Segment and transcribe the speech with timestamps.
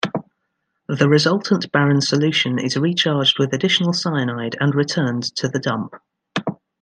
[0.87, 5.93] The resultant barren solution is recharged with additional cyanide and returned to the dump.